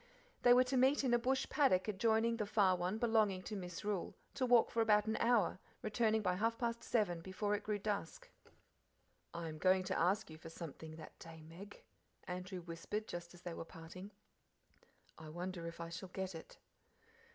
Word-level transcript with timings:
They 0.41 0.51
were 0.51 0.63
to 0.63 0.77
meet 0.77 1.03
in 1.03 1.13
a 1.13 1.19
bush 1.19 1.47
paddock 1.47 1.87
adjoining 1.87 2.37
the 2.37 2.47
far 2.47 2.75
one 2.75 2.97
belonging 2.97 3.43
to 3.43 3.55
Misrule, 3.55 4.15
to 4.33 4.47
walk 4.47 4.71
for 4.71 4.81
about 4.81 5.05
an 5.05 5.15
hour, 5.17 5.59
returning 5.83 6.23
by 6.23 6.37
half 6.37 6.57
past 6.57 6.81
seven, 6.83 7.21
before 7.21 7.53
it 7.53 7.61
grew 7.61 7.77
dusk. 7.77 8.27
"I 9.31 9.47
am 9.47 9.59
going 9.59 9.83
to 9.83 9.99
ask 9.99 10.31
you 10.31 10.39
for 10.39 10.49
something 10.49 10.95
that 10.95 11.19
day, 11.19 11.43
Meg," 11.43 11.83
Andrew 12.23 12.61
whispered 12.61 13.07
just 13.07 13.35
as 13.35 13.43
they 13.43 13.53
were 13.53 13.63
parting. 13.63 14.09
"I 15.19 15.29
wonder 15.29 15.67
if 15.67 15.79
I 15.79 15.89
shall 15.89 16.09
get 16.09 16.33
it." 16.33 16.57